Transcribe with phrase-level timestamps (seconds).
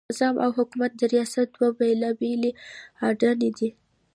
[0.09, 2.51] نظام او حکومت د ریاست دوه بېلابېلې
[3.07, 3.69] اډانې دي.